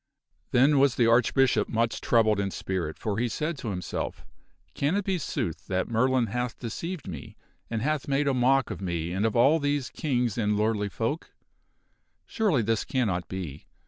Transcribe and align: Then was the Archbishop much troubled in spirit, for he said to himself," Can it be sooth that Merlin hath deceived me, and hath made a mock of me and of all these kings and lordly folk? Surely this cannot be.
Then 0.49 0.79
was 0.79 0.95
the 0.95 1.05
Archbishop 1.05 1.69
much 1.69 2.01
troubled 2.01 2.39
in 2.39 2.49
spirit, 2.49 2.97
for 2.97 3.19
he 3.19 3.27
said 3.27 3.55
to 3.59 3.67
himself," 3.69 4.25
Can 4.73 4.95
it 4.95 5.05
be 5.05 5.19
sooth 5.19 5.67
that 5.67 5.89
Merlin 5.89 6.25
hath 6.25 6.57
deceived 6.57 7.07
me, 7.07 7.37
and 7.69 7.83
hath 7.83 8.07
made 8.07 8.27
a 8.27 8.33
mock 8.33 8.71
of 8.71 8.81
me 8.81 9.13
and 9.13 9.27
of 9.27 9.35
all 9.35 9.59
these 9.59 9.91
kings 9.91 10.39
and 10.39 10.57
lordly 10.57 10.89
folk? 10.89 11.29
Surely 12.25 12.63
this 12.63 12.83
cannot 12.83 13.27
be. 13.27 13.67